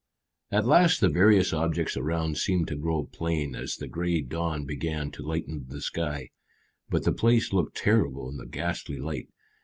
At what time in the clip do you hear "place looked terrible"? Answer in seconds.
7.13-8.27